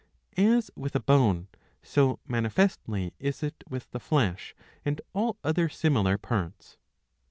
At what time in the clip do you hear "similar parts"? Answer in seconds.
5.69-6.77